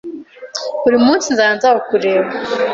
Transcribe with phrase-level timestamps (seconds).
[0.83, 2.29] buri munsi nzajya nza kukureba